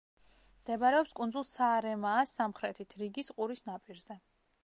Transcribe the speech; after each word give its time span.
მდებარეობს 0.61 1.11
კუნძულ 1.19 1.45
საარემაას 1.49 2.33
სამხრეთით 2.39 2.97
რიგის 3.03 3.31
ყურის 3.35 3.65
ნაპირზე. 3.71 4.19